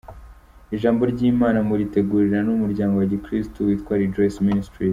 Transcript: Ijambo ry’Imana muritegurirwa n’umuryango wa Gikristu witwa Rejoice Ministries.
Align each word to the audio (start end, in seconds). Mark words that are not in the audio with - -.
Ijambo 0.75 1.01
ry’Imana 1.11 1.59
muritegurirwa 1.67 2.39
n’umuryango 2.45 2.93
wa 2.97 3.07
Gikristu 3.11 3.57
witwa 3.67 3.93
Rejoice 4.01 4.39
Ministries. 4.49 4.89